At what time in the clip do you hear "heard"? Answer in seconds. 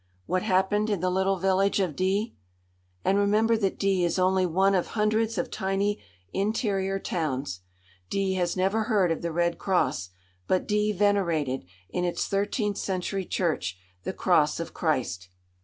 8.85-9.11